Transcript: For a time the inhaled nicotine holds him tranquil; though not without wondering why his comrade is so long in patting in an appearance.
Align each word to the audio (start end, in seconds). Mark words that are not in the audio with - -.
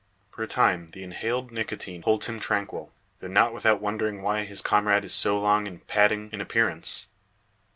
For 0.31 0.41
a 0.41 0.47
time 0.47 0.87
the 0.87 1.03
inhaled 1.03 1.51
nicotine 1.51 2.01
holds 2.01 2.25
him 2.25 2.39
tranquil; 2.39 2.91
though 3.19 3.27
not 3.27 3.53
without 3.53 3.79
wondering 3.79 4.23
why 4.23 4.45
his 4.45 4.59
comrade 4.63 5.05
is 5.05 5.13
so 5.13 5.39
long 5.39 5.67
in 5.67 5.81
patting 5.81 6.29
in 6.29 6.33
an 6.41 6.41
appearance. 6.41 7.05